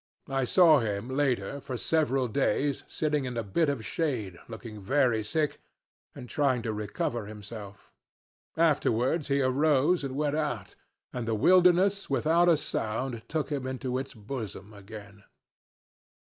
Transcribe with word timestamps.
I 0.29 0.45
saw 0.45 0.79
him, 0.79 1.09
later 1.11 1.47
on, 1.53 1.61
for 1.61 1.77
several 1.77 2.27
days, 2.27 2.81
sitting 2.87 3.25
in 3.25 3.37
a 3.37 3.43
bit 3.43 3.69
of 3.69 3.85
shade 3.85 4.39
looking 4.47 4.81
very 4.81 5.23
sick 5.23 5.61
and 6.15 6.27
trying 6.27 6.63
to 6.63 6.73
recover 6.73 7.27
himself: 7.27 7.91
afterwards 8.57 9.27
he 9.27 9.43
arose 9.43 10.03
and 10.03 10.15
went 10.15 10.35
out 10.35 10.73
and 11.13 11.27
the 11.27 11.35
wilderness 11.35 12.09
without 12.09 12.49
a 12.49 12.57
sound 12.57 13.21
took 13.27 13.51
him 13.51 13.67
into 13.67 13.99
its 13.99 14.15
bosom 14.15 14.73
again. 14.73 15.23